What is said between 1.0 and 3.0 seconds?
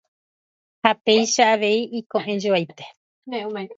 péicha avei iko'ẽjoaite.